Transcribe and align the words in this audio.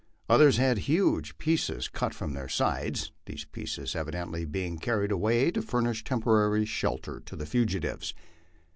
Others 0.29 0.57
had 0.57 0.79
huge 0.89 1.37
pieces 1.37 1.87
cut 1.87 2.11
from 2.11 2.33
their 2.33 2.49
sides, 2.49 3.11
these 3.27 3.45
pieces 3.45 3.95
evidently 3.95 4.45
being 4.45 4.79
carried 4.79 5.11
away 5.11 5.51
to 5.51 5.61
furnish 5.61 6.03
temporary 6.03 6.65
shelter 6.65 7.19
to 7.19 7.35
the 7.35 7.45
fugitives. 7.45 8.15